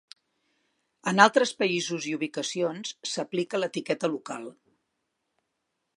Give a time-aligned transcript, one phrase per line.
[1.11, 4.53] En altres països i ubicacions, s'aplica l'etiqueta local.